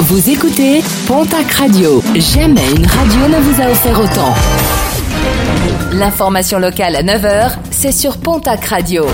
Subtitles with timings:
[0.00, 2.02] Vous écoutez Pontac Radio.
[2.16, 4.34] Jamais une radio ne vous a offert autant.
[5.92, 9.06] L'information locale à 9h, c'est sur Pontac Radio.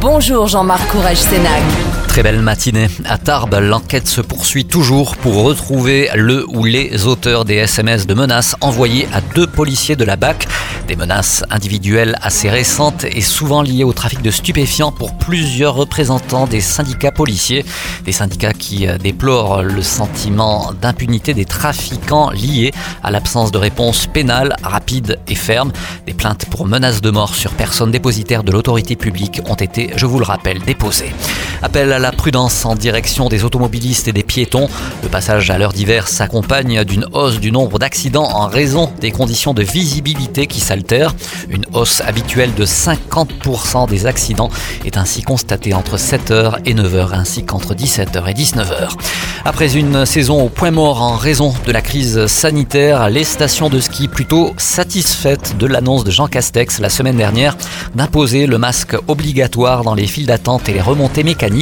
[0.00, 1.62] Bonjour Jean-Marc Courage Sénac.
[2.06, 2.88] Très belle matinée.
[3.06, 8.14] À Tarbes, l'enquête se poursuit toujours pour retrouver le ou les auteurs des SMS de
[8.14, 10.46] menaces envoyés à deux policiers de la BAC.
[10.86, 16.46] Des menaces individuelles assez récentes et souvent liées au trafic de stupéfiants pour plusieurs représentants
[16.46, 17.64] des syndicats policiers.
[18.04, 24.06] Des syndicats qui euh, déplorent le sentiment d'impunité des trafiquants liés à l'absence de réponse
[24.06, 25.72] pénale rapide et ferme.
[26.06, 30.04] Des plaintes pour menaces de mort sur personnes dépositaires de l'autorité publique ont été, je
[30.04, 31.12] vous le rappelle, déposées.
[31.64, 34.68] Appel à la prudence en direction des automobilistes et des piétons.
[35.02, 39.54] Le passage à l'heure d'hiver s'accompagne d'une hausse du nombre d'accidents en raison des conditions
[39.54, 41.14] de visibilité qui s'altèrent.
[41.48, 44.50] Une hausse habituelle de 50% des accidents
[44.84, 48.90] est ainsi constatée entre 7h et 9h ainsi qu'entre 17h et 19h.
[49.46, 53.80] Après une saison au point mort en raison de la crise sanitaire, les stations de
[53.80, 57.56] ski plutôt satisfaites de l'annonce de Jean Castex la semaine dernière
[57.94, 61.53] d'imposer le masque obligatoire dans les files d'attente et les remontées mécaniques.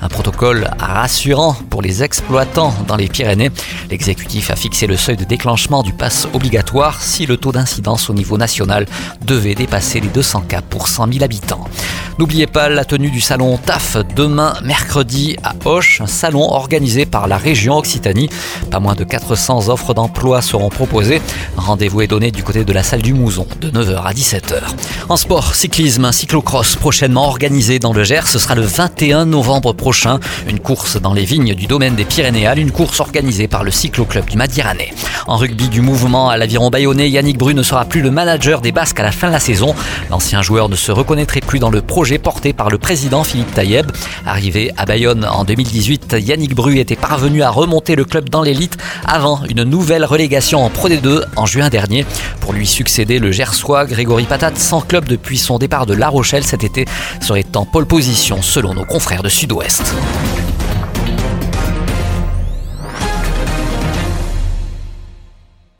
[0.00, 3.50] Un protocole rassurant pour les exploitants dans les Pyrénées.
[3.90, 8.14] L'exécutif a fixé le seuil de déclenchement du pass obligatoire si le taux d'incidence au
[8.14, 8.86] niveau national
[9.26, 11.68] devait dépasser les 200 cas pour 100 000 habitants.
[12.16, 17.26] N'oubliez pas la tenue du salon TAF demain mercredi à Hoche, un salon organisé par
[17.26, 18.30] la région Occitanie.
[18.70, 21.20] Pas moins de 400 offres d'emploi seront proposées.
[21.56, 24.60] Rendez-vous est donné du côté de la salle du Mouzon de 9h à 17h.
[25.08, 28.28] En sport, cyclisme, un cyclocross prochainement organisé dans le Gers.
[28.28, 30.20] Ce sera le 21 novembre prochain.
[30.48, 34.26] Une course dans les vignes du domaine des Pyrénéales, une course organisée par le cycloclub
[34.26, 34.94] du Madiranais.
[35.26, 38.70] En rugby du mouvement à l'aviron bayonnais, Yannick Bru ne sera plus le manager des
[38.70, 39.74] Basques à la fin de la saison.
[40.10, 41.82] L'ancien joueur ne se reconnaîtrait plus dans le
[42.12, 43.90] porté par le président Philippe Taïeb.
[44.26, 48.76] Arrivé à Bayonne en 2018, Yannick Bru était parvenu à remonter le club dans l'élite
[49.06, 52.04] avant une nouvelle relégation en Pro D2 en juin dernier.
[52.40, 56.44] Pour lui succéder, le Gersois Grégory Patate, sans club depuis son départ de La Rochelle
[56.44, 56.84] cet été,
[57.22, 59.94] serait en pole position selon nos confrères de Sud-Ouest.